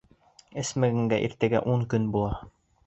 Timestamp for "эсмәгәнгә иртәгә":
0.61-1.65